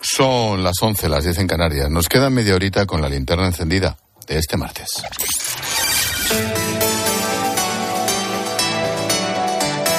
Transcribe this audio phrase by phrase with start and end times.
[0.00, 1.90] Son las 11, las 10 en Canarias.
[1.90, 4.88] Nos queda media horita con la linterna encendida de este martes.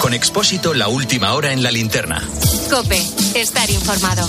[0.01, 2.23] Con Expósito, la última hora en la linterna.
[2.69, 3.01] Cope,
[3.35, 4.27] estar informado.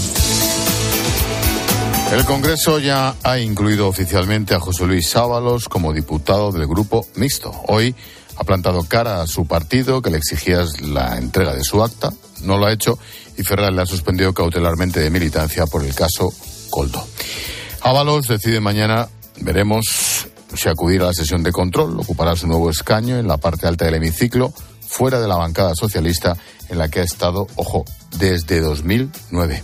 [2.13, 7.53] El Congreso ya ha incluido oficialmente a José Luis Sábalos como diputado del Grupo Mixto.
[7.69, 7.95] Hoy
[8.37, 12.11] ha plantado cara a su partido que le exigía la entrega de su acta.
[12.43, 12.99] No lo ha hecho
[13.41, 16.33] y Ferrer le ha suspendido cautelarmente de militancia por el caso
[16.69, 17.05] Coldo.
[17.81, 19.09] Ábalos decide mañana,
[19.41, 23.67] veremos si acudir a la sesión de control, ocupará su nuevo escaño en la parte
[23.67, 24.53] alta del hemiciclo,
[24.87, 26.37] fuera de la bancada socialista
[26.69, 27.85] en la que ha estado, ojo,
[28.19, 29.63] desde 2009.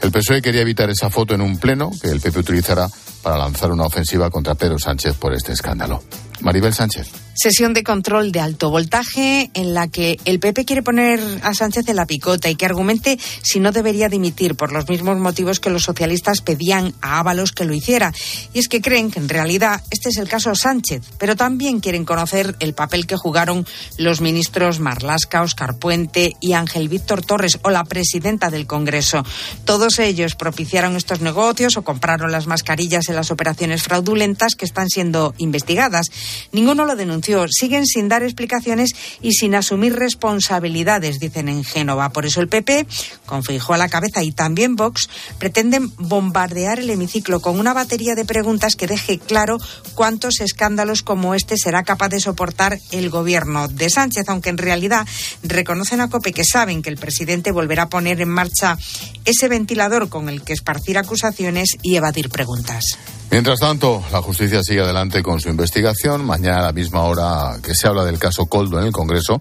[0.00, 2.88] El PSOE quería evitar esa foto en un pleno que el PP utilizará
[3.22, 6.02] para lanzar una ofensiva contra Pedro Sánchez por este escándalo.
[6.42, 7.25] Maribel Sánchez.
[7.38, 11.86] Sesión de control de alto voltaje en la que el PP quiere poner a Sánchez
[11.86, 15.68] en la picota y que argumente si no debería dimitir por los mismos motivos que
[15.68, 18.14] los socialistas pedían a Ábalos que lo hiciera.
[18.54, 22.06] Y es que creen que en realidad este es el caso Sánchez, pero también quieren
[22.06, 23.66] conocer el papel que jugaron
[23.98, 29.24] los ministros Marlasca, Oscar Puente y Ángel Víctor Torres o la presidenta del Congreso.
[29.66, 34.88] Todos ellos propiciaron estos negocios o compraron las mascarillas en las operaciones fraudulentas que están
[34.88, 36.06] siendo investigadas.
[36.50, 42.10] Ninguno lo denunció siguen sin dar explicaciones y sin asumir responsabilidades, dicen en Génova.
[42.10, 42.86] Por eso el PP,
[43.26, 48.14] con Feijóo a la cabeza y también Vox, pretenden bombardear el hemiciclo con una batería
[48.14, 49.58] de preguntas que deje claro
[49.94, 55.06] cuántos escándalos como este será capaz de soportar el gobierno de Sánchez, aunque en realidad
[55.42, 58.78] reconocen a COPE que saben que el presidente volverá a poner en marcha
[59.24, 62.84] ese ventilador con el que esparcir acusaciones y evadir preguntas.
[63.30, 66.24] Mientras tanto, la justicia sigue adelante con su investigación.
[66.24, 69.40] Mañana, a la misma hora que se habla del caso Coldo en el Congreso,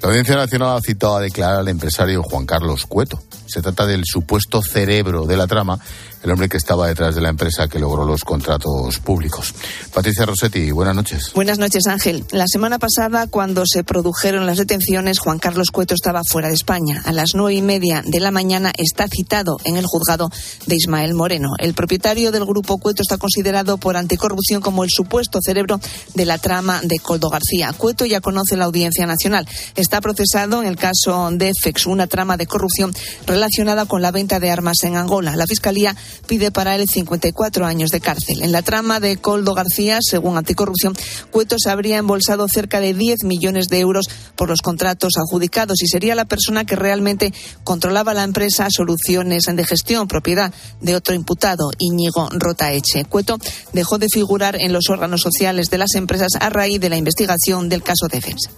[0.00, 3.22] la Audiencia Nacional ha citado a declarar al empresario Juan Carlos Cueto.
[3.46, 5.78] Se trata del supuesto cerebro de la trama
[6.24, 9.54] el hombre que estaba detrás de la empresa que logró los contratos públicos.
[9.92, 11.32] Patricia Rossetti, buenas noches.
[11.34, 12.24] Buenas noches, Ángel.
[12.30, 17.02] La semana pasada, cuando se produjeron las detenciones, Juan Carlos Cueto estaba fuera de España.
[17.04, 20.30] A las nueve y media de la mañana está citado en el juzgado
[20.66, 21.50] de Ismael Moreno.
[21.58, 25.78] El propietario del grupo Cueto está considerado por anticorrupción como el supuesto cerebro
[26.14, 27.74] de la trama de Coldo García.
[27.76, 29.46] Cueto ya conoce la Audiencia Nacional.
[29.74, 32.94] Está procesado en el caso de FEX, una trama de corrupción
[33.26, 35.36] relacionada con la venta de armas en Angola.
[35.36, 35.94] La Fiscalía
[36.26, 38.42] pide para él 54 años de cárcel.
[38.42, 40.94] En la trama de Coldo García, según Anticorrupción,
[41.30, 45.86] Cueto se habría embolsado cerca de 10 millones de euros por los contratos adjudicados y
[45.86, 47.32] sería la persona que realmente
[47.64, 53.04] controlaba la empresa Soluciones de Gestión, propiedad de otro imputado, Íñigo Rotaeche.
[53.04, 53.38] Cueto
[53.72, 57.68] dejó de figurar en los órganos sociales de las empresas a raíz de la investigación
[57.68, 58.50] del caso Defensa.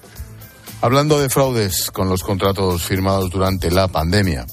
[0.80, 4.46] Hablando de fraudes con los contratos firmados durante la pandemia,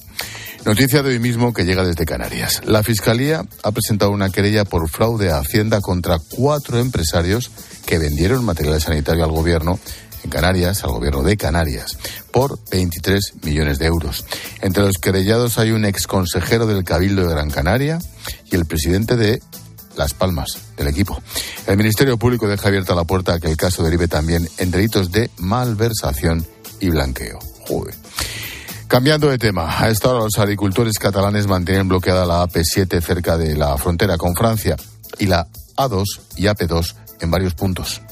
[0.66, 2.62] Noticia de hoy mismo que llega desde Canarias.
[2.66, 7.52] La Fiscalía ha presentado una querella por fraude a Hacienda contra cuatro empresarios
[7.86, 9.78] que vendieron material sanitario al gobierno
[10.24, 11.98] en Canarias, al gobierno de Canarias,
[12.32, 14.26] por 23 millones de euros.
[14.62, 18.00] Entre los querellados hay un exconsejero del Cabildo de Gran Canaria
[18.50, 19.42] y el presidente de
[19.98, 21.22] Las Palmas, del equipo.
[21.68, 25.12] El Ministerio Público deja abierta la puerta a que el caso derive también en delitos
[25.12, 26.48] de malversación
[26.80, 27.40] y blanqueo.
[27.68, 28.03] Joder.
[28.94, 33.56] Cambiando de tema, a esta hora los agricultores catalanes mantienen bloqueada la AP7 cerca de
[33.56, 34.76] la frontera con Francia
[35.18, 36.04] y la A2
[36.36, 38.04] y AP2 en varios puntos.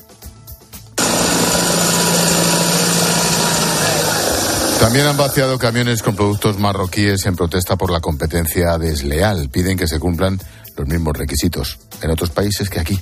[4.80, 9.50] También han vaciado camiones con productos marroquíes en protesta por la competencia desleal.
[9.50, 10.40] Piden que se cumplan
[10.78, 13.00] los mismos requisitos en otros países que aquí.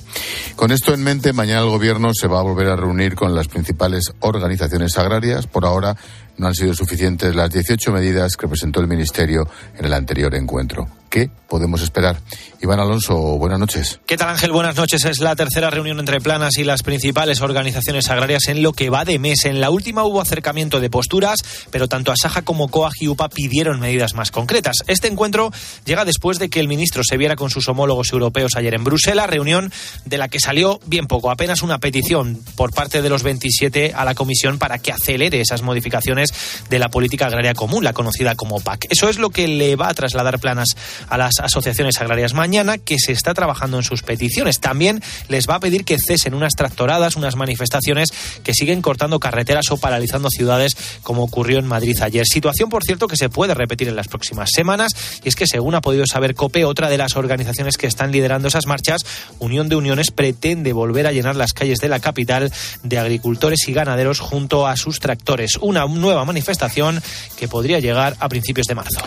[0.56, 3.48] Con esto en mente, mañana el Gobierno se va a volver a reunir con las
[3.48, 5.46] principales organizaciones agrarias.
[5.46, 5.96] Por ahora
[6.36, 10.99] no han sido suficientes las 18 medidas que presentó el Ministerio en el anterior encuentro.
[11.10, 12.20] ¿Qué podemos esperar?
[12.62, 13.98] Iván Alonso, buenas noches.
[14.06, 14.52] ¿Qué tal Ángel?
[14.52, 15.04] Buenas noches.
[15.04, 19.04] Es la tercera reunión entre Planas y las principales organizaciones agrarias en lo que va
[19.04, 19.44] de mes.
[19.46, 21.40] En la última hubo acercamiento de posturas,
[21.72, 24.76] pero tanto Asaja como COAG y UPA pidieron medidas más concretas.
[24.86, 25.50] Este encuentro
[25.84, 29.28] llega después de que el ministro se viera con sus homólogos europeos ayer en Bruselas,
[29.28, 29.72] reunión
[30.04, 34.04] de la que salió bien poco, apenas una petición por parte de los 27 a
[34.04, 36.32] la Comisión para que acelere esas modificaciones
[36.68, 38.86] de la política agraria común, la conocida como PAC.
[38.90, 40.76] Eso es lo que le va a trasladar Planas
[41.08, 44.60] a las asociaciones agrarias mañana, que se está trabajando en sus peticiones.
[44.60, 48.12] También les va a pedir que cesen unas tractoradas, unas manifestaciones
[48.42, 52.26] que siguen cortando carreteras o paralizando ciudades, como ocurrió en Madrid ayer.
[52.26, 54.92] Situación, por cierto, que se puede repetir en las próximas semanas,
[55.24, 58.48] y es que, según ha podido saber COPE, otra de las organizaciones que están liderando
[58.48, 59.04] esas marchas,
[59.38, 63.72] Unión de Uniones, pretende volver a llenar las calles de la capital de agricultores y
[63.72, 65.56] ganaderos junto a sus tractores.
[65.60, 67.02] Una nueva manifestación
[67.36, 69.00] que podría llegar a principios de marzo.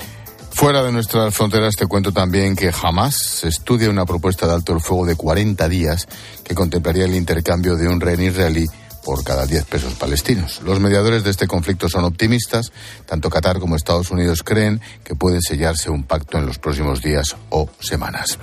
[0.54, 4.82] Fuera de nuestras fronteras te cuento también que jamás estudia una propuesta de alto el
[4.82, 6.08] fuego de 40 días
[6.44, 8.66] que contemplaría el intercambio de un rehén israelí
[9.04, 10.62] por cada 10 pesos palestinos.
[10.64, 12.72] Los mediadores de este conflicto son optimistas.
[13.06, 17.36] Tanto Qatar como Estados Unidos creen que puede sellarse un pacto en los próximos días
[17.50, 18.38] o semanas.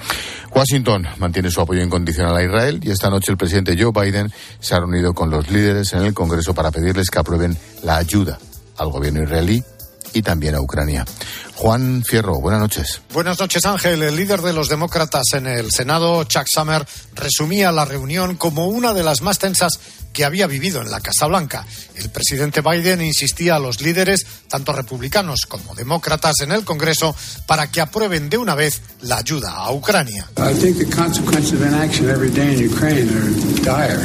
[0.54, 4.74] Washington mantiene su apoyo incondicional a Israel y esta noche el presidente Joe Biden se
[4.74, 8.38] ha reunido con los líderes en el Congreso para pedirles que aprueben la ayuda
[8.76, 9.62] al gobierno israelí
[10.12, 11.04] y también a Ucrania.
[11.54, 13.02] Juan Fierro, buenas noches.
[13.12, 14.02] Buenas noches, Ángel.
[14.02, 18.94] El líder de los demócratas en el Senado, Chuck Summer, resumía la reunión como una
[18.94, 19.78] de las más tensas
[20.12, 21.66] que había vivido en la Casa Blanca.
[21.94, 27.14] El presidente Biden insistía a los líderes, tanto republicanos como demócratas, en el Congreso
[27.46, 30.28] para que aprueben de una vez la ayuda a Ucrania.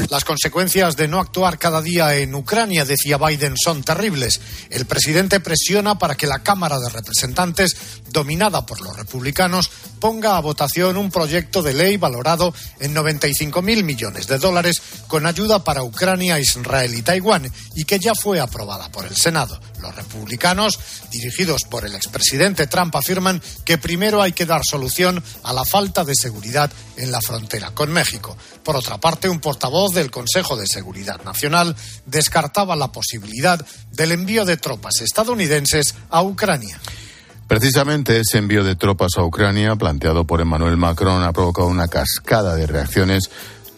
[0.09, 4.39] Las consecuencias de no actuar cada día en Ucrania, decía Biden, son terribles.
[4.69, 7.75] El presidente presiona para que la Cámara de Representantes,
[8.12, 13.83] dominada por los republicanos, ponga a votación un proyecto de ley valorado en 95 mil
[13.83, 18.91] millones de dólares con ayuda para Ucrania, Israel y Taiwán y que ya fue aprobada
[18.91, 19.59] por el Senado.
[19.85, 20.79] Los republicanos,
[21.11, 26.03] dirigidos por el expresidente Trump, afirman que primero hay que dar solución a la falta
[26.03, 28.35] de seguridad en la frontera con México.
[28.63, 31.75] Por otra parte, un portavoz del Consejo de Seguridad Nacional
[32.07, 36.79] descartaba la posibilidad del envío de tropas estadounidenses a Ucrania.
[37.47, 42.55] Precisamente ese envío de tropas a Ucrania, planteado por Emmanuel Macron, ha provocado una cascada
[42.55, 43.29] de reacciones.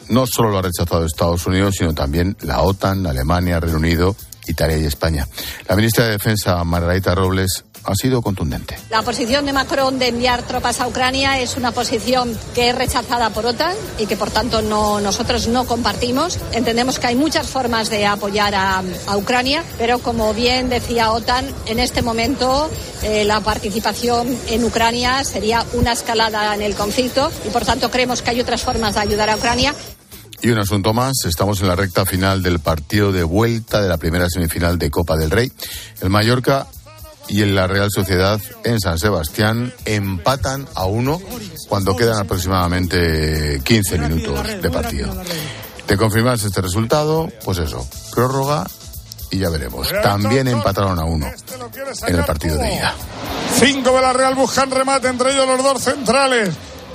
[0.07, 4.15] No solo lo ha rechazado Estados Unidos, sino también la OTAN, Alemania, Reino Unido,
[4.48, 5.28] Italia y España.
[5.68, 8.78] La ministra de Defensa, Margarita Robles, ha sido contundente.
[8.90, 13.30] La posición de Macron de enviar tropas a Ucrania es una posición que es rechazada
[13.30, 16.38] por OTAN y que por tanto no, nosotros no compartimos.
[16.52, 21.46] Entendemos que hay muchas formas de apoyar a, a Ucrania, pero como bien decía OTAN,
[21.66, 22.70] en este momento
[23.04, 28.22] eh, la participación en Ucrania sería una escalada en el conflicto y por tanto creemos
[28.22, 29.74] que hay otras formas de ayudar a Ucrania.
[30.42, 33.98] Y un asunto más, estamos en la recta final del partido de vuelta de la
[33.98, 35.51] primera semifinal de Copa del Rey.
[36.01, 36.68] El Mallorca
[37.28, 41.19] y en la Real Sociedad en San Sebastián empatan a uno
[41.68, 45.16] cuando quedan aproximadamente 15 minutos de partido.
[45.88, 48.68] De confirmarse este resultado, pues eso, prórroga
[49.31, 49.89] y ya veremos.
[50.04, 51.28] También empataron a uno
[52.07, 52.94] en el partido de ida.
[53.56, 56.50] Cinco de la Real buscan remate, entre ellos los dos centrales.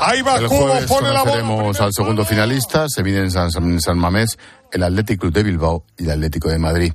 [0.04, 2.86] Ahí va el Cubo, jueves pone la conoceremos al segundo finalista.
[2.88, 4.38] Se mide en San, San Mamés
[4.72, 6.92] el Athletic Club de Bilbao y el Atlético de Madrid.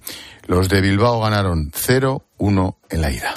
[0.48, 3.34] Los de Bilbao ganaron 0-1 en la ida.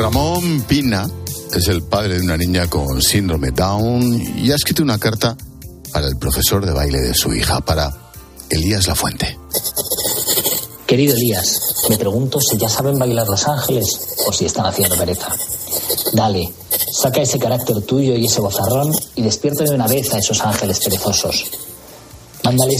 [0.00, 1.06] Ramón Pina
[1.54, 5.36] es el padre de una niña con síndrome Down y ha escrito una carta
[5.92, 7.92] para el profesor de baile de su hija, para
[8.48, 9.38] Elías Lafuente.
[10.86, 11.60] Querido Elías,
[11.90, 15.28] me pregunto si ya saben bailar Los Ángeles o si están haciendo pereza.
[16.14, 16.50] Dale,
[16.98, 20.80] saca ese carácter tuyo y ese bozarrón y despierta de una vez a esos ángeles
[20.82, 21.44] perezosos.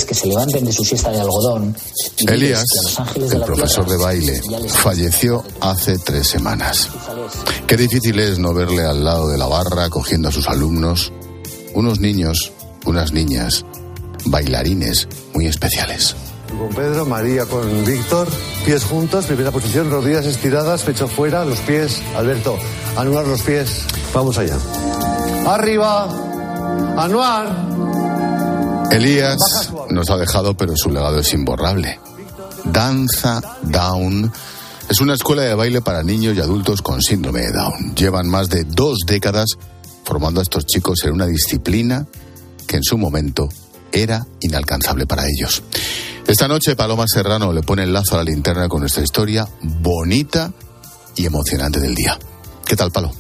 [0.06, 1.76] Que se levanten de su siesta de algodón.
[2.19, 6.26] y Elías, que a los ángeles de el la profesor de baile, falleció hace tres
[6.26, 6.88] semanas.
[7.66, 11.12] Qué difícil es no verle al lado de la barra cogiendo a sus alumnos,
[11.75, 12.52] unos niños,
[12.85, 13.64] unas niñas,
[14.25, 16.16] bailarines muy especiales.
[16.49, 18.26] Con Pedro, María con Víctor,
[18.64, 22.59] pies juntos, primera posición, rodillas estiradas, pecho fuera, los pies, Alberto,
[22.97, 24.59] anuar los pies, vamos allá.
[25.47, 26.09] Arriba,
[26.97, 27.89] anuar.
[28.90, 29.38] Elías
[29.90, 31.99] nos ha dejado, pero su legado es imborrable.
[32.64, 34.30] Danza Down
[34.88, 37.94] es una escuela de baile para niños y adultos con síndrome de Down.
[37.94, 39.50] Llevan más de dos décadas
[40.04, 42.06] formando a estos chicos en una disciplina
[42.66, 43.49] que en su momento
[43.92, 45.62] era inalcanzable para ellos.
[46.26, 50.52] Esta noche Paloma Serrano le pone el lazo a la linterna con nuestra historia bonita
[51.16, 52.18] y emocionante del día.
[52.66, 53.12] ¿Qué tal, Palo?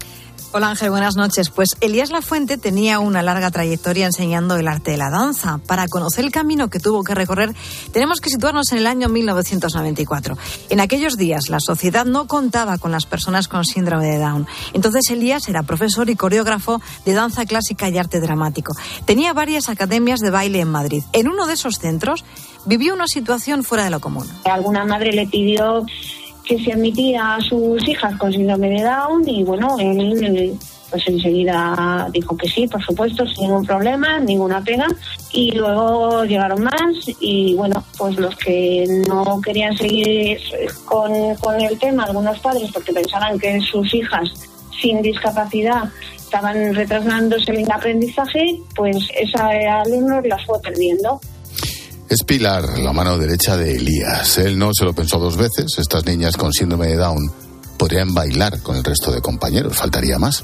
[0.52, 1.48] Hola Ángel, buenas noches.
[1.48, 5.60] Pues Elías Lafuente tenía una larga trayectoria enseñando el arte de la danza.
[5.64, 7.54] Para conocer el camino que tuvo que recorrer,
[7.92, 10.36] tenemos que situarnos en el año 1994.
[10.70, 14.48] En aquellos días, la sociedad no contaba con las personas con síndrome de Down.
[14.72, 18.74] Entonces Elías era profesor y coreógrafo de danza clásica y arte dramático.
[19.04, 21.04] Tenía varias academias de baile en Madrid.
[21.12, 22.24] En uno de esos centros
[22.66, 24.28] vivió una situación fuera de lo común.
[24.44, 25.86] Alguna madre le pidió
[26.50, 30.58] que se admitía a sus hijas con síndrome de Down y bueno, él
[30.90, 34.88] pues enseguida dijo que sí, por supuesto, sin ningún problema, ninguna pena.
[35.30, 36.90] Y luego llegaron más
[37.20, 40.40] y bueno, pues los que no querían seguir
[40.86, 44.28] con, con el tema, algunos padres, porque pensaban que sus hijas
[44.82, 45.84] sin discapacidad
[46.16, 49.50] estaban retrasándose el aprendizaje, pues esa
[49.82, 51.20] alumno las fue perdiendo.
[52.10, 54.36] Es Pilar, la mano derecha de Elías.
[54.38, 55.78] Él no se lo pensó dos veces.
[55.78, 57.30] Estas niñas con síndrome de Down
[57.78, 60.42] podrían bailar con el resto de compañeros, faltaría más.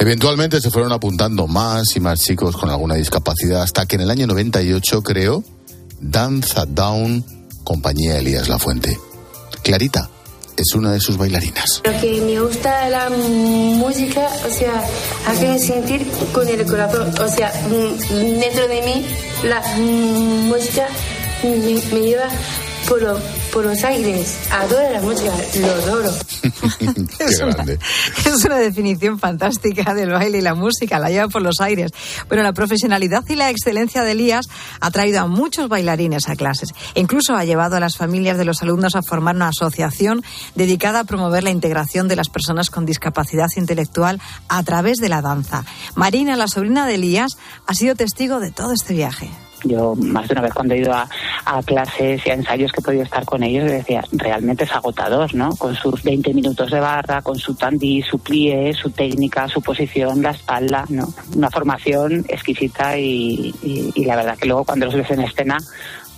[0.00, 4.10] Eventualmente se fueron apuntando más y más chicos con alguna discapacidad hasta que en el
[4.10, 5.44] año 98 creó
[6.00, 7.24] Danza Down,
[7.62, 8.98] compañía Elías Lafuente.
[9.62, 10.10] Clarita
[10.62, 11.82] es una de sus bailarinas.
[11.84, 14.82] Lo que me gusta la música, o sea,
[15.26, 19.06] hace sentir con el corazón, o sea, mm, dentro de mí
[19.44, 20.88] la música
[21.42, 22.28] me, lleva
[22.88, 23.00] por,
[23.52, 24.38] por los aires.
[24.50, 26.10] Adoro la música, lo adoro.
[27.18, 27.64] es, Una,
[28.24, 31.92] es una definición fantástica del baile y la música, la lleva por los aires.
[32.28, 34.48] Bueno, la profesionalidad y la excelencia de Elías
[34.80, 36.74] ha traído a muchos bailarines a clases.
[36.94, 40.22] incluso ha llevado a las familias de los alumnos a formar una asociación
[40.54, 45.20] dedicada a promover la integración de las personas con discapacidad intelectual a través de la
[45.20, 45.64] danza.
[45.94, 47.32] Marina, la sobrina de Elías,
[47.66, 49.30] ha sido testigo de todo este viaje.
[49.64, 51.08] Yo más de una vez cuando he ido a,
[51.64, 55.50] clases y a ensayos que he podido estar con ellos, decía, realmente es agotador, ¿no?
[55.56, 60.22] Con sus 20 minutos de barra, con su tandí, su plie, su técnica, su posición,
[60.22, 61.12] la espalda, ¿no?
[61.34, 63.54] Una formación exquisita y,
[63.96, 65.58] la verdad que luego cuando los ves en escena,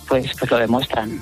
[0.07, 1.21] pues, pues lo demuestran.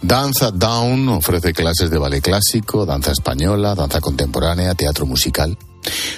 [0.00, 5.58] Danza Down ofrece clases de ballet clásico, danza española, danza contemporánea, teatro musical.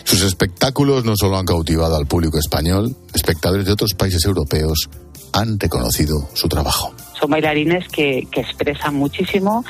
[0.04, 4.88] Sus espectáculos no solo han cautivado al público español, espectadores de otros países europeos
[5.32, 6.92] han reconocido su trabajo.
[7.18, 9.64] Son bailarines que, expresan muchísimo.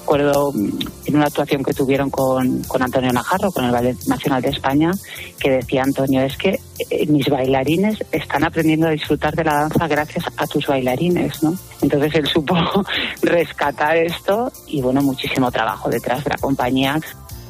[0.00, 4.48] Recuerdo mm, en una actuación que tuvieron con, Antonio Najarro, con el Ballet Nacional de
[4.48, 4.90] España,
[5.38, 6.58] que decía Antonio, es que
[6.90, 11.54] eh, mis bailarines están aprendiendo a disfrutar de la danza gracias a tus bailarines, ¿no?
[11.80, 12.56] Entonces él supo
[13.22, 17.00] rescatar esto y bueno, muchísimo trabajo detrás de la compañía.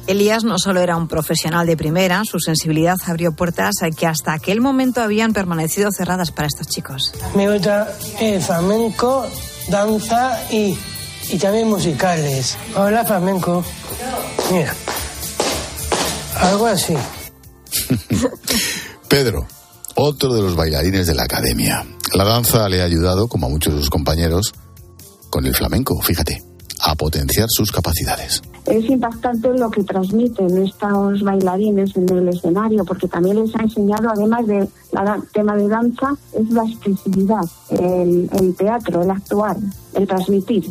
[0.07, 4.61] Elías no solo era un profesional de primera, su sensibilidad abrió puertas que hasta aquel
[4.61, 7.13] momento habían permanecido cerradas para estos chicos.
[7.35, 7.87] Me gusta
[8.19, 9.25] el flamenco,
[9.67, 10.77] danza y,
[11.29, 12.57] y también musicales.
[12.75, 13.63] Hola flamenco.
[14.51, 14.73] Mira,
[16.39, 16.95] algo así.
[19.07, 19.47] Pedro,
[19.95, 21.85] otro de los bailarines de la academia.
[22.13, 24.53] La danza le ha ayudado, como a muchos de sus compañeros,
[25.29, 26.41] con el flamenco, fíjate,
[26.83, 33.07] a potenciar sus capacidades es impactante lo que transmiten estos bailarines en el escenario, porque
[33.07, 34.67] también les ha enseñado, además del
[35.33, 39.57] tema de danza, es la expresividad, el, el teatro, el actuar,
[39.93, 40.65] el transmitir.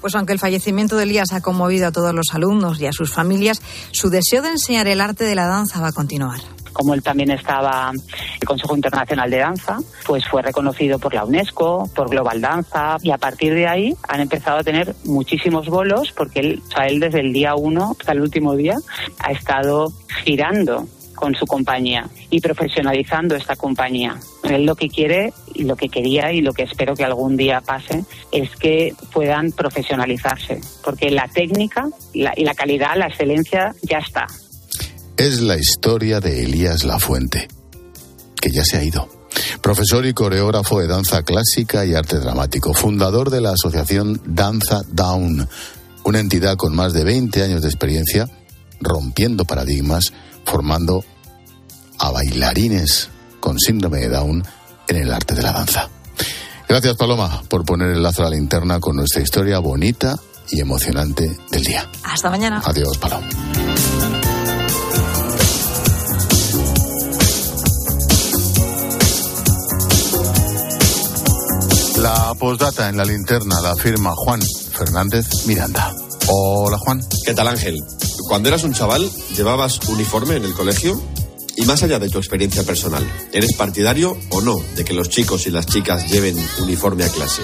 [0.00, 3.12] Pues aunque el fallecimiento de Elías ha conmovido a todos los alumnos y a sus
[3.12, 3.60] familias,
[3.92, 6.40] su deseo de enseñar el arte de la danza va a continuar
[6.72, 7.92] como él también estaba
[8.40, 13.10] el Consejo Internacional de Danza, pues fue reconocido por la UNESCO, por Global Danza, y
[13.10, 17.20] a partir de ahí han empezado a tener muchísimos bolos, porque él, o él desde
[17.20, 18.76] el día uno hasta el último día
[19.18, 19.92] ha estado
[20.24, 20.86] girando
[21.20, 24.16] con su compañía y profesionalizando esta compañía.
[24.42, 27.60] Él lo que quiere y lo que quería y lo que espero que algún día
[27.60, 34.26] pase es que puedan profesionalizarse, porque la técnica y la calidad, la excelencia ya está
[35.20, 37.46] es la historia de Elías Lafuente,
[38.40, 39.06] que ya se ha ido.
[39.60, 45.46] Profesor y coreógrafo de danza clásica y arte dramático, fundador de la asociación Danza Down,
[46.04, 48.30] una entidad con más de 20 años de experiencia
[48.80, 50.14] rompiendo paradigmas,
[50.46, 51.04] formando
[51.98, 53.10] a bailarines
[53.40, 54.42] con síndrome de Down
[54.88, 55.90] en el arte de la danza.
[56.66, 60.18] Gracias Paloma por poner el lazo a la linterna con nuestra historia bonita
[60.50, 61.86] y emocionante del día.
[62.04, 62.62] Hasta mañana.
[62.64, 63.28] Adiós Paloma.
[72.12, 74.40] La postdata en la linterna la firma Juan
[74.72, 75.94] Fernández Miranda.
[76.26, 77.00] Hola Juan.
[77.24, 77.76] ¿Qué tal Ángel?
[78.26, 81.00] Cuando eras un chaval, ¿llevabas uniforme en el colegio?
[81.54, 85.46] Y más allá de tu experiencia personal, ¿eres partidario o no de que los chicos
[85.46, 87.42] y las chicas lleven uniforme a clase?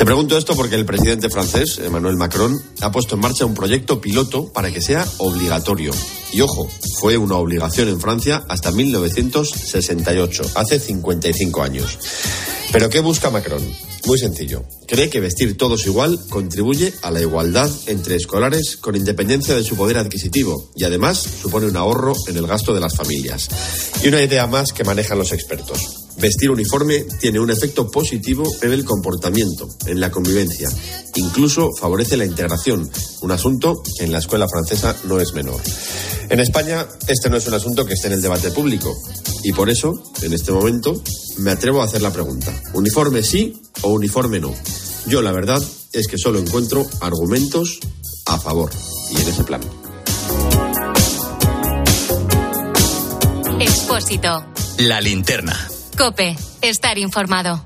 [0.00, 4.00] Te pregunto esto porque el presidente francés, Emmanuel Macron, ha puesto en marcha un proyecto
[4.00, 5.92] piloto para que sea obligatorio.
[6.32, 11.98] Y ojo, fue una obligación en Francia hasta 1968, hace 55 años.
[12.72, 13.62] ¿Pero qué busca Macron?
[14.06, 14.64] Muy sencillo.
[14.88, 19.76] Cree que vestir todos igual contribuye a la igualdad entre escolares con independencia de su
[19.76, 23.48] poder adquisitivo y además supone un ahorro en el gasto de las familias.
[24.02, 28.72] Y una idea más que manejan los expertos Vestir uniforme tiene un efecto positivo en
[28.72, 30.68] el comportamiento, en la convivencia.
[31.16, 32.90] Incluso favorece la integración,
[33.22, 35.60] un asunto que en la escuela francesa no es menor.
[36.28, 38.94] En España, este no es un asunto que esté en el debate público.
[39.42, 41.02] Y por eso, en este momento,
[41.38, 42.52] me atrevo a hacer la pregunta.
[42.74, 44.54] ¿Uniforme sí o uniforme no?
[45.06, 45.62] Yo, la verdad,
[45.92, 47.80] es que solo encuentro argumentos
[48.26, 48.70] a favor.
[49.10, 49.62] Y en ese plan.
[53.58, 54.44] Expósito.
[54.78, 55.69] La linterna.
[56.00, 56.34] Cope.
[56.62, 57.62] Estar informado.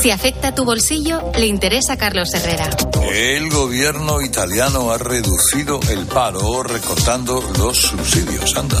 [0.00, 2.70] Si afecta tu bolsillo, le interesa a Carlos Herrera.
[3.12, 8.56] El gobierno italiano ha reducido el paro recortando los subsidios.
[8.56, 8.80] Anda.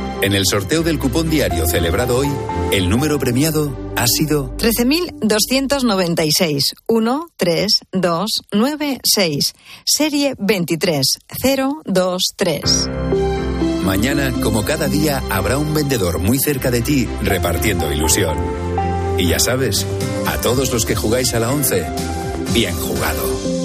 [0.21, 2.27] En el sorteo del cupón diario celebrado hoy,
[2.71, 6.75] el número premiado ha sido 13.296.
[6.87, 9.53] 1, 3, 2, 9, 6.
[9.83, 12.89] Serie 23023.
[13.83, 18.37] Mañana, como cada día, habrá un vendedor muy cerca de ti repartiendo ilusión.
[19.17, 19.87] Y ya sabes,
[20.27, 21.83] a todos los que jugáis a la 11,
[22.53, 23.60] bien jugado.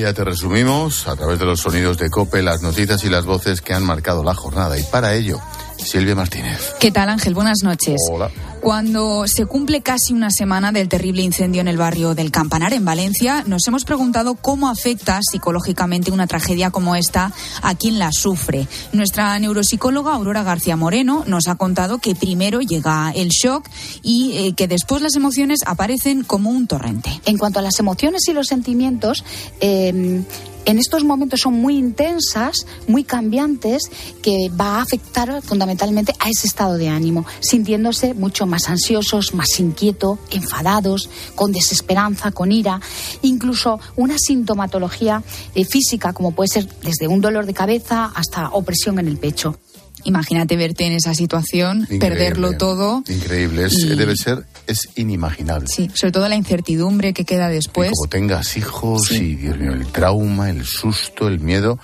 [0.00, 3.60] Día te resumimos, a través de los sonidos de Cope, las noticias y las voces
[3.60, 4.78] que han marcado la jornada.
[4.78, 5.38] Y para ello,
[5.76, 6.72] Silvia Martínez.
[6.80, 7.34] ¿Qué tal, Ángel?
[7.34, 8.00] Buenas noches.
[8.10, 8.30] Hola.
[8.60, 12.84] Cuando se cumple casi una semana del terrible incendio en el barrio del Campanar, en
[12.84, 18.68] Valencia, nos hemos preguntado cómo afecta psicológicamente una tragedia como esta a quien la sufre.
[18.92, 23.66] Nuestra neuropsicóloga Aurora García Moreno nos ha contado que primero llega el shock
[24.02, 27.18] y eh, que después las emociones aparecen como un torrente.
[27.24, 29.24] En cuanto a las emociones y los sentimientos,
[29.60, 30.22] eh,
[30.66, 33.90] en estos momentos son muy intensas, muy cambiantes,
[34.22, 39.58] que va a afectar fundamentalmente a ese estado de ánimo, sintiéndose mucho más ansiosos, más
[39.60, 42.80] inquietos, enfadados, con desesperanza, con ira,
[43.22, 45.22] incluso una sintomatología
[45.54, 49.58] eh, física, como puede ser desde un dolor de cabeza hasta opresión en el pecho.
[50.04, 52.08] Imagínate verte en esa situación, Increíble.
[52.08, 53.02] perderlo todo.
[53.06, 55.68] Increíble, es, Y- debe ser, es inimaginable.
[55.68, 57.90] Sí, sobre todo la incertidumbre que queda después.
[57.94, 61.78] Como tengas hijos y, Dios mío, el trauma, el susto, el miedo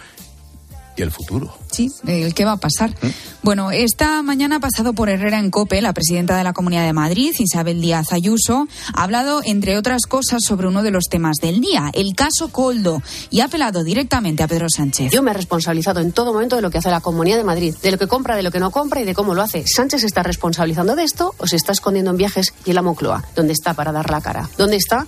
[0.96, 1.54] y el futuro.
[1.70, 2.94] Sí, el qué va a pasar.
[3.42, 6.92] Bueno, esta mañana ha pasado por Herrera en Cope la presidenta de la Comunidad de
[6.92, 11.60] Madrid, Isabel Díaz Ayuso, ha hablado, entre otras cosas, sobre uno de los temas del
[11.60, 15.12] día, el caso Coldo, y ha apelado directamente a Pedro Sánchez.
[15.12, 17.74] Yo me he responsabilizado en todo momento de lo que hace la Comunidad de Madrid,
[17.82, 19.64] de lo que compra, de lo que no compra y de cómo lo hace.
[19.66, 22.82] ¿Sánchez se está responsabilizando de esto o se está escondiendo en viajes y en la
[22.82, 23.24] Moncloa?
[23.34, 24.48] ¿Dónde está para dar la cara?
[24.56, 25.06] ¿Dónde está?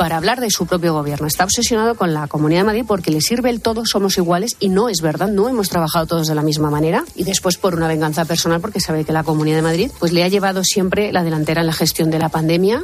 [0.00, 1.26] Para hablar de su propio gobierno.
[1.26, 4.70] Está obsesionado con la Comunidad de Madrid porque le sirve el todos somos iguales y
[4.70, 7.86] no es verdad, no hemos trabajado todos de la misma manera y después por una
[7.86, 11.22] venganza personal porque sabe que la Comunidad de Madrid pues le ha llevado siempre la
[11.22, 12.82] delantera en la gestión de la pandemia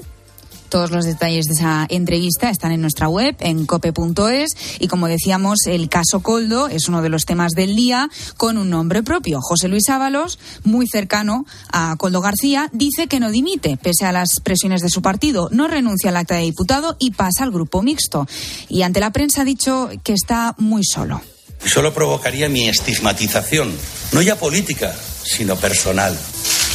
[0.68, 4.50] Todos los detalles de esa entrevista están en nuestra web, en cope.es.
[4.81, 8.70] Y como decíamos, el caso Coldo es uno de los temas del día con un
[8.70, 9.40] nombre propio.
[9.40, 14.40] José Luis Ábalos, muy cercano a Coldo García, dice que no dimite, pese a las
[14.42, 15.48] presiones de su partido.
[15.52, 18.26] No renuncia al acta de diputado y pasa al grupo mixto.
[18.68, 21.20] Y ante la prensa ha dicho que está muy solo.
[21.64, 23.72] Solo provocaría mi estigmatización,
[24.12, 26.16] no ya política, sino personal.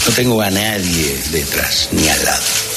[0.07, 2.70] No tengo a nadie detrás ni al lado.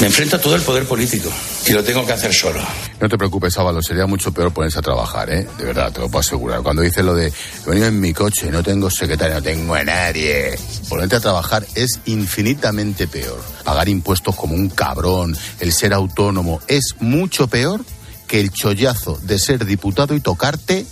[0.00, 1.30] Me enfrento a todo el poder político
[1.66, 2.60] y lo tengo que hacer solo.
[3.00, 5.46] No te preocupes, Ábalo, sería mucho peor ponerse a trabajar, ¿eh?
[5.58, 6.60] De verdad, te lo puedo asegurar.
[6.62, 9.84] Cuando dice lo de he venido en mi coche, no tengo secretario, no tengo a
[9.84, 10.58] nadie.
[10.88, 13.40] Ponerte a trabajar es infinitamente peor.
[13.62, 17.84] Pagar impuestos como un cabrón, el ser autónomo, es mucho peor
[18.26, 20.84] que el chollazo de ser diputado y tocarte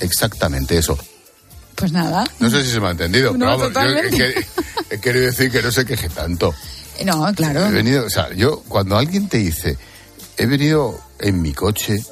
[0.00, 0.98] exactamente eso.
[1.74, 2.24] Pues nada.
[2.38, 4.16] No sé si se me ha entendido, No, pero vamos, yo totalmente.
[4.16, 4.46] he, quer-
[4.90, 6.54] he querido decir que no se queje tanto.
[7.04, 7.66] No, claro.
[7.66, 9.76] He venido, o sea, yo, cuando alguien te dice,
[10.36, 12.04] he venido en mi coche,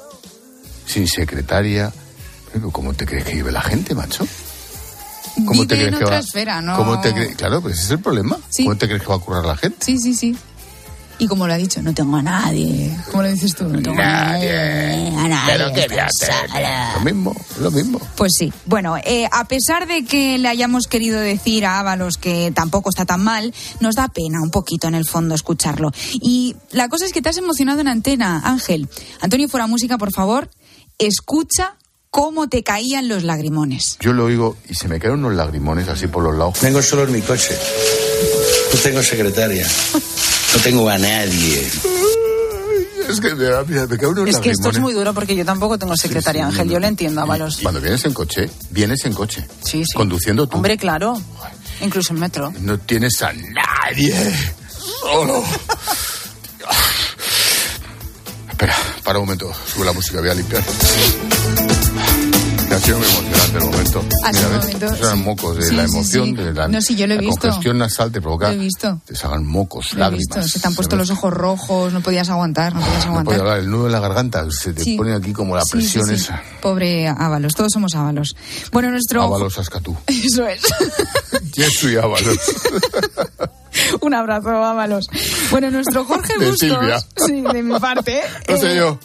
[0.85, 1.91] sin secretaria,
[2.51, 4.25] pero ¿cómo te crees que vive la gente, macho?
[5.45, 6.17] ¿Cómo Vive en que otra va?
[6.19, 6.75] esfera, ¿no?
[6.75, 8.37] ¿Cómo te cre- Claro, pues ese es el problema.
[8.49, 8.63] Sí.
[8.65, 9.77] ¿Cómo te crees que va a currar la gente?
[9.85, 10.35] Sí, sí, sí.
[11.19, 12.97] Y como lo ha dicho, no tengo a nadie.
[13.11, 13.65] ¿Cómo lo dices tú?
[13.67, 15.09] No tengo a nadie.
[15.17, 15.85] A nadie.
[15.87, 16.93] Pero sola.
[16.95, 17.99] Lo mismo, lo mismo.
[18.15, 18.53] Pues sí.
[18.65, 23.05] Bueno, eh, a pesar de que le hayamos querido decir a Ábalos que tampoco está
[23.05, 25.91] tan mal, nos da pena un poquito en el fondo escucharlo.
[26.13, 28.87] Y la cosa es que te has emocionado en antena, Ángel.
[29.19, 30.49] Antonio, fuera música, por favor,
[30.97, 31.75] escucha
[32.09, 33.97] cómo te caían los lagrimones.
[33.99, 36.61] Yo lo oigo y se me caen unos lagrimones así por los lados.
[36.61, 37.57] Vengo solo en mi coche.
[38.73, 39.67] No tengo secretaria.
[40.55, 41.69] No tengo a nadie.
[43.09, 45.43] Es que me, da- me caen unos Es que esto es muy duro porque yo
[45.45, 46.69] tampoco tengo secretaria, Ángel.
[46.69, 47.57] Yo lo entiendo, Ábalos.
[47.61, 49.45] Cuando vienes en coche, vienes en coche.
[49.63, 49.93] Sí, sí.
[49.95, 50.57] Conduciendo tú.
[50.57, 51.19] Hombre, claro.
[51.81, 52.53] Incluso en metro.
[52.59, 54.15] No tienes a nadie.
[55.01, 55.43] Solo.
[58.49, 59.51] Espera, para un momento.
[59.73, 60.63] Sube la música, voy a limpiar.
[62.79, 64.03] Ha sido muy emocionante el momento.
[64.23, 64.73] Ha sido Mira, un ¿ves?
[64.73, 65.23] momento, eran sí.
[65.23, 66.33] mocos de Sí, la emoción, sí.
[66.33, 67.41] de la, No, sí, yo lo he la visto.
[67.41, 68.47] congestión nasal te provoca.
[68.47, 69.01] Lo he visto.
[69.05, 70.35] Te salgan mocos, Lo lágrimas.
[70.37, 70.47] visto.
[70.47, 73.25] Se te han puesto los ojos rojos, no podías aguantar, no podías No aguantar.
[73.35, 76.41] puedo hablar, el nudo en la garganta se te pone aquí como la presión esa.
[76.61, 78.35] Pobre Ábalos, todos somos Ábalos.
[78.71, 79.23] Bueno, nuestro...
[79.23, 79.95] Ábalos Ascatú.
[80.07, 80.61] Eso es.
[81.53, 82.37] Jesús y Ábalos.
[84.01, 85.07] Un abrazo, Ábalos.
[85.51, 86.59] Bueno, nuestro Jorge De Bustos...
[86.59, 86.99] Silvia.
[87.17, 88.21] Sí, de mi parte.
[88.47, 88.99] No sé eh, yo.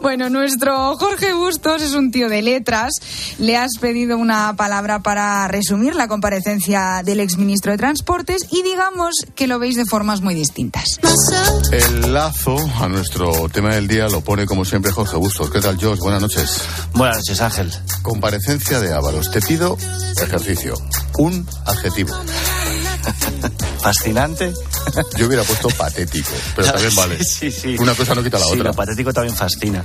[0.00, 2.94] Bueno, nuestro Jorge Bustos es un tío de letras.
[3.38, 9.14] Le has pedido una palabra para resumir la comparecencia del exministro de Transportes y digamos
[9.34, 10.98] que lo veis de formas muy distintas.
[11.72, 15.50] El lazo a nuestro tema del día lo pone como siempre Jorge Bustos.
[15.50, 16.00] ¿Qué tal, George?
[16.00, 16.62] Buenas noches.
[16.94, 17.72] Buenas noches, Ángel.
[18.02, 19.30] Comparecencia de Ábalos.
[19.30, 19.76] Te pido
[20.22, 20.74] ejercicio.
[21.18, 22.14] Un adjetivo.
[23.80, 24.52] Fascinante.
[25.16, 27.22] Yo hubiera puesto patético, pero también vale.
[27.24, 27.76] Sí, sí.
[27.78, 28.64] Una cosa no quita la Sí, otra.
[28.64, 29.84] lo patético también fascina.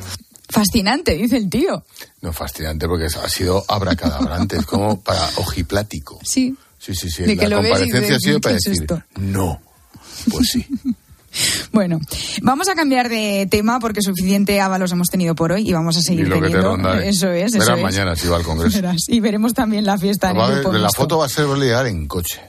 [0.50, 1.84] Fascinante, dice el tío.
[2.22, 6.20] No, fascinante porque ha sido abracadabrante, es como para ojiplático.
[6.24, 6.56] Sí.
[6.78, 7.24] Sí, sí, sí.
[7.24, 9.04] De que la ves y comparecencia ha sido para ¿qué es decir, esto?
[9.18, 9.62] no.
[10.30, 10.66] Pues sí.
[11.72, 11.98] Bueno,
[12.42, 16.00] vamos a cambiar de tema porque suficiente Ábalos hemos tenido por hoy y vamos a
[16.02, 17.02] Y seguir lo que te ronda.
[17.02, 17.08] ¿eh?
[17.08, 17.84] Eso es, eso Verás es.
[17.84, 18.76] mañana si va al Congreso.
[18.76, 18.98] Verás.
[19.08, 22.42] Y veremos también la fiesta en la foto va a ser llegar en coche,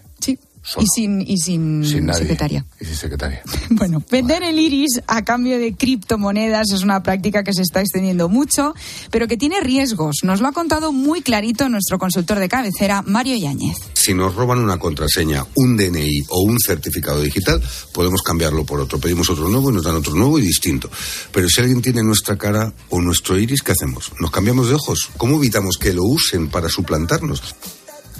[0.79, 2.21] Y sin, y sin, sin nadie.
[2.21, 2.65] secretaria.
[2.81, 3.43] Y sin secretaria.
[3.71, 8.29] Bueno, vender el iris a cambio de criptomonedas es una práctica que se está extendiendo
[8.29, 8.75] mucho,
[9.11, 10.19] pero que tiene riesgos.
[10.23, 13.77] Nos lo ha contado muy clarito nuestro consultor de cabecera, Mario Yáñez.
[13.95, 19.01] Si nos roban una contraseña, un DNI o un certificado digital, podemos cambiarlo por otro.
[19.01, 20.91] Pedimos otro nuevo y nos dan otro nuevo y distinto.
[21.33, 24.13] Pero si alguien tiene nuestra cara o nuestro iris, ¿qué hacemos?
[24.21, 25.11] ¿Nos cambiamos de ojos?
[25.17, 27.43] ¿Cómo evitamos que lo usen para suplantarnos?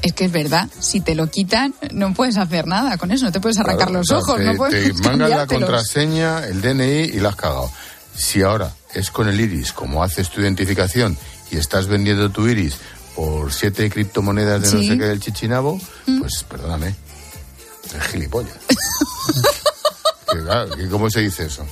[0.03, 3.33] Es que es verdad, si te lo quitan, no puedes hacer nada con eso, no
[3.33, 7.21] te puedes arrancar Claro, los ojos, te, no puedes te la contraseña, el DNI y
[7.21, 7.71] la has cagado.
[8.17, 11.17] Si ahora es con el iris, como haces tu identificación
[11.51, 12.77] y estás vendiendo tu iris
[13.15, 16.21] por siete criptomonedas de no sé qué del chichinabo, Mm.
[16.21, 16.95] pues perdóname,
[17.97, 18.57] es gilipollas.
[20.33, 21.63] Que, claro, que ¿Cómo se dice eso?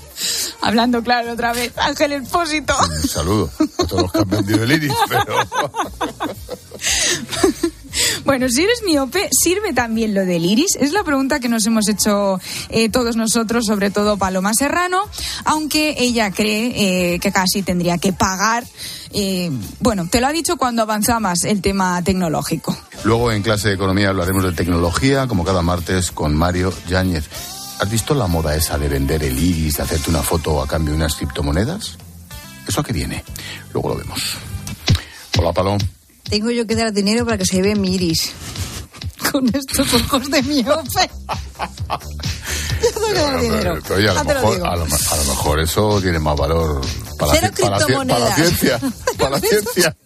[0.60, 2.76] Hablando claro otra vez, Ángel Expósito.
[2.78, 5.34] Un saludo a todos los que han vendido el iris, pero...
[8.24, 10.76] Bueno, si eres miope, ¿sirve también lo del iris?
[10.78, 15.02] Es la pregunta que nos hemos hecho eh, todos nosotros, sobre todo Paloma Serrano,
[15.44, 18.64] aunque ella cree eh, que casi tendría que pagar.
[19.12, 22.76] eh, bueno, te lo ha dicho cuando avanzamos el tema tecnológico.
[23.04, 27.28] Luego en clase de economía hablaremos de tecnología, como cada martes con Mario Yáñez.
[27.80, 30.92] ¿Has visto la moda esa de vender el iris, de hacerte una foto a cambio
[30.92, 31.96] de unas criptomonedas?
[32.68, 33.24] ¿Eso a qué viene?
[33.72, 34.36] Luego lo vemos.
[35.38, 35.78] Hola, Palom.
[36.30, 38.32] Tengo yo que dar dinero para que se vea mi iris.
[39.30, 41.10] Con estos ojos de miope.
[42.80, 46.80] Pero, oye, a, lo lo mejor, a, lo, a lo mejor eso tiene más valor
[47.18, 48.80] para, Cero la, para, para ciencia.
[49.18, 49.96] Para la ciencia.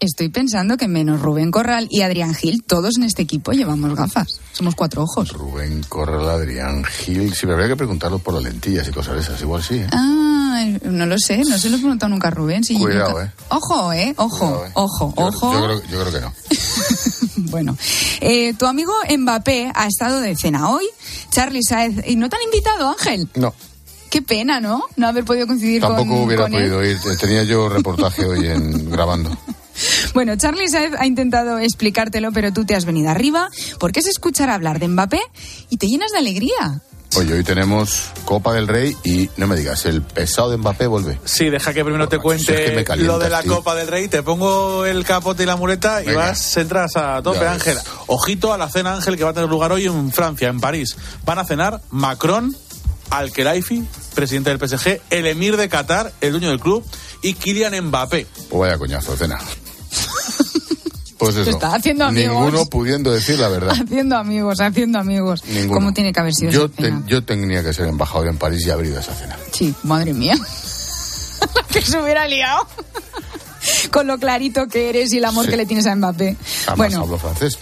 [0.00, 4.40] Estoy pensando que menos Rubén Corral y Adrián Gil, todos en este equipo llevamos gafas.
[4.52, 5.32] Somos cuatro ojos.
[5.32, 7.32] Rubén Corral, Adrián Gil.
[7.32, 9.40] Sí, pero habría que preguntarlo por las lentillas y cosas de esas.
[9.40, 9.86] Igual sí, ¿eh?
[9.92, 10.23] Ah,
[10.82, 12.64] no lo sé, no se lo he preguntado nunca a Rubén.
[12.64, 13.30] si Cuidado, nunca- eh.
[13.48, 15.52] Ojo, eh, ojo, ojo, Yo, ojo.
[15.52, 16.32] yo creo, yo creo que no.
[17.50, 17.76] Bueno,
[18.20, 20.84] eh, tu amigo Mbappé ha estado de cena hoy.
[21.30, 23.28] Charlie Saez, ¿y no te han invitado, Ángel?
[23.34, 23.52] No.
[24.10, 24.84] Qué pena, ¿no?
[24.96, 26.70] No haber podido coincidir Tampoco con, hubiera con él.
[26.70, 26.98] podido ir.
[27.18, 29.36] Tenía yo reportaje hoy en grabando.
[30.14, 33.48] Bueno, Charlie Saez ha intentado explicártelo, pero tú te has venido arriba
[33.80, 35.20] porque es escuchar hablar de Mbappé
[35.68, 36.80] y te llenas de alegría.
[37.16, 41.18] Oye, hoy tenemos Copa del Rey y no me digas, el pesado de Mbappé vuelve.
[41.24, 43.54] Sí, deja que primero te si es que me cuente calientas, lo de la tío.
[43.56, 44.08] Copa del Rey.
[44.08, 46.26] Te pongo el capote y la muleta y Venga.
[46.26, 47.52] vas, entras a tope, Ya ves.
[47.52, 47.78] Ángel.
[48.08, 50.96] Ojito a la cena, Ángel, que va a tener lugar hoy en Francia, en París.
[51.24, 52.54] Van a cenar Macron,
[53.10, 56.84] Al-Khelaifi, presidente del PSG, el emir de Qatar, el dueño del club,
[57.22, 58.26] y Kylian Mbappé.
[58.48, 59.38] Pues vaya coñazo, cena.
[61.24, 61.50] Pues eso.
[61.50, 62.34] Está haciendo amigos.
[62.44, 63.76] Ninguno pudiendo decir la verdad.
[63.80, 65.42] Haciendo amigos, haciendo amigos.
[65.46, 65.74] Ninguno.
[65.74, 67.02] ¿Cómo tiene que haber sido Yo, esa cena?
[67.04, 69.36] te- yo tenía que ser embajador en París y haber ido a esa cena.
[69.52, 70.34] Sí, madre mía.
[71.70, 72.66] que se hubiera liado.
[73.90, 75.50] Con lo clarito que eres y el amor Sí.
[75.52, 76.36] que le tienes a Mbappé.
[76.66, 77.56] Además bueno, hablo francés,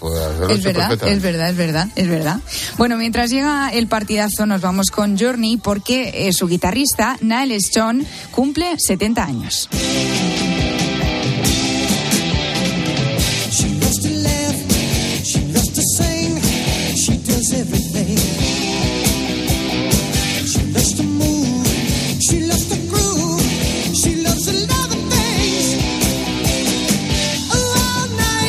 [0.51, 2.41] es verdad, es verdad, es verdad, es verdad.
[2.77, 8.05] Bueno, mientras llega el partidazo, nos vamos con Journey porque eh, su guitarrista, Niall Stone,
[8.33, 9.69] cumple 70 años.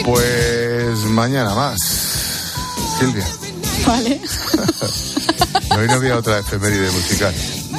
[0.04, 1.78] Pues mañana más.
[3.00, 3.26] Silvia.
[3.86, 4.22] Vale.
[5.78, 7.34] Hoy no había otra efeméride musical.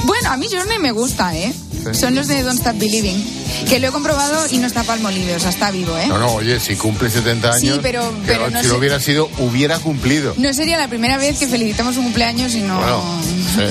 [0.05, 1.55] Bueno, a mí Journey me gusta, ¿eh?
[1.93, 3.45] Son los de Don't Stop Believing.
[3.69, 6.07] Que lo he comprobado y no está palmolive, o sea, está vivo, ¿eh?
[6.09, 8.99] No, no, oye, si cumple 70 Sí, años, pero- que pero no si lo hubiera
[9.01, 10.35] sido, hubiera cumplido.
[10.37, 12.77] No sería la primera vez que felicitamos un cumpleaños y no...
[12.79, 13.03] Bueno,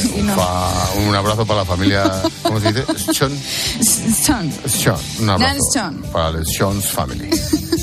[0.01, 0.35] sí, y no.
[0.35, 2.85] fa- un abrazo para la familia, ¿cómo se dice?
[3.13, 3.31] Sean.
[4.25, 4.53] Son.
[4.69, 5.53] Sean, un abrazo.
[5.53, 6.01] Niall Sean.
[6.13, 7.29] Para el Sean's Family.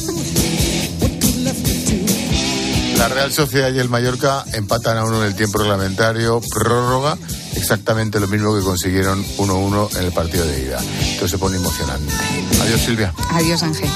[3.01, 7.17] La Real Sociedad y el Mallorca empatan a uno en el tiempo reglamentario, prórroga,
[7.57, 10.79] exactamente lo mismo que consiguieron 1-1 en el partido de ida.
[10.83, 12.13] Entonces se pone emocionante.
[12.61, 13.15] Adiós, Silvia.
[13.31, 13.89] Adiós, Ángel.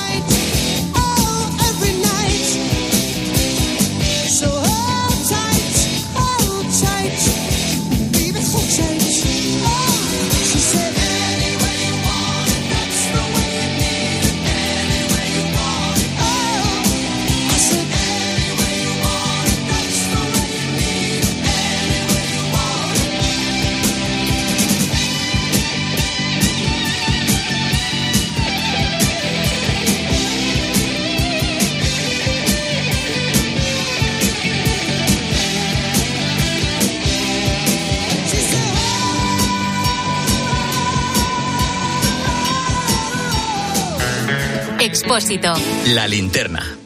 [45.14, 45.52] Expósito.
[45.94, 46.76] La linterna.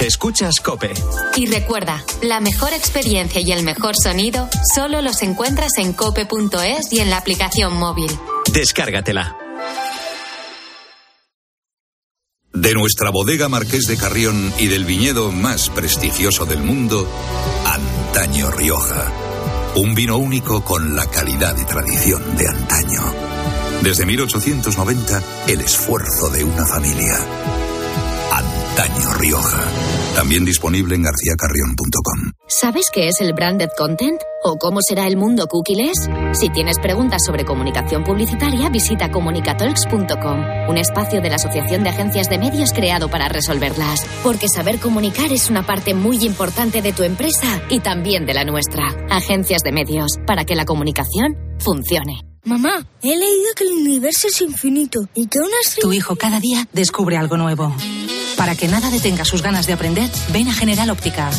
[0.00, 0.92] Escuchas Cope.
[1.36, 6.98] Y recuerda, la mejor experiencia y el mejor sonido solo los encuentras en cope.es y
[6.98, 8.10] en la aplicación móvil.
[8.52, 9.36] Descárgatela.
[12.52, 17.08] De nuestra bodega Marqués de Carrión y del viñedo más prestigioso del mundo,
[17.64, 19.12] Antaño Rioja.
[19.76, 23.27] Un vino único con la calidad y tradición de antaño.
[23.82, 27.14] Desde 1890, el esfuerzo de una familia.
[28.32, 29.64] Antaño Rioja.
[30.14, 32.32] También disponible en garcíacarrión.com.
[32.48, 34.20] ¿Sabes qué es el branded content?
[34.42, 36.08] ¿O cómo será el mundo cookieless?
[36.32, 42.28] Si tienes preguntas sobre comunicación publicitaria, visita comunicatalks.com, un espacio de la Asociación de Agencias
[42.28, 44.04] de Medios creado para resolverlas.
[44.22, 48.44] Porque saber comunicar es una parte muy importante de tu empresa y también de la
[48.44, 48.88] nuestra.
[49.08, 52.28] Agencias de Medios, para que la comunicación funcione.
[52.48, 56.66] Mamá, he leído que el universo es infinito y que una Tu hijo cada día
[56.72, 57.76] descubre algo nuevo.
[58.38, 61.30] Para que nada detenga sus ganas de aprender, ven a General Óptica.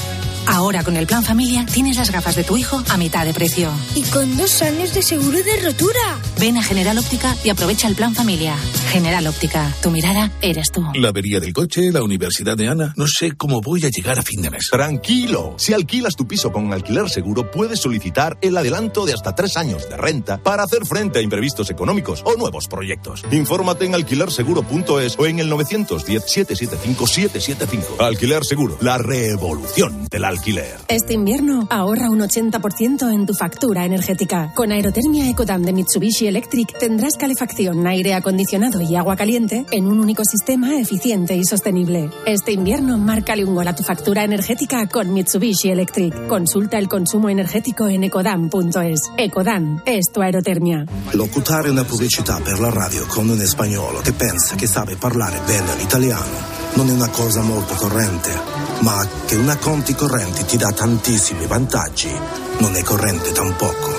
[0.51, 3.71] Ahora con el plan familia tienes las gafas de tu hijo a mitad de precio.
[3.93, 6.17] Y con dos años de seguro de rotura.
[6.39, 8.55] Ven a General Óptica y aprovecha el plan familia.
[8.89, 10.83] General Óptica, tu mirada eres tú.
[10.95, 12.95] La avería del coche, la universidad de Ana.
[12.97, 14.69] No sé cómo voy a llegar a fin de mes.
[14.71, 19.55] Tranquilo, si alquilas tu piso con alquiler seguro, puedes solicitar el adelanto de hasta tres
[19.55, 23.23] años de renta para hacer frente a imprevistos económicos o nuevos proyectos.
[23.31, 27.99] Infórmate en alquilerseguro.es o en el 910-775-775.
[27.99, 30.38] Alquiler Seguro, la revolución del alquiler.
[30.87, 34.53] Este invierno ahorra un 80% en tu factura energética.
[34.55, 39.99] Con Aerotermia Ecodam de Mitsubishi Electric tendrás calefacción, aire acondicionado y agua caliente en un
[39.99, 42.09] único sistema eficiente y sostenible.
[42.25, 46.27] Este invierno márcale un gol a tu factura energética con Mitsubishi Electric.
[46.27, 49.11] Consulta el consumo energético en ecodam.es.
[49.17, 50.85] Ecodam es tu aerotermia.
[51.13, 55.75] Locutare una pubblicità per la radio con un spagnolo che pensa che sabe parlare bene
[55.75, 58.31] l'italiano non è una cosa molto corrente,
[58.79, 62.11] ma che una conti correnti ti dà tantissimi vantaggi
[62.59, 63.97] non è corrente tampoco.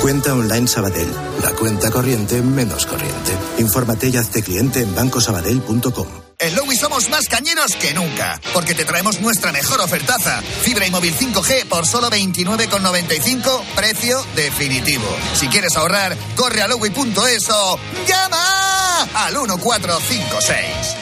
[0.00, 3.36] Cuenta online Sabadell, la cuenta corriente menos corriente.
[3.58, 6.08] Infórmate y hazte cliente en bancosabadell.com.
[6.38, 10.42] En Lowy somos más cañeros que nunca, porque te traemos nuestra mejor ofertaza.
[10.62, 15.06] Fibra y móvil 5G por solo 29,95, precio definitivo.
[15.34, 21.01] Si quieres ahorrar, corre a lowy.es o llama al 1456.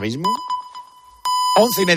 [0.00, 0.24] Mismo,
[1.58, 1.88] once y media.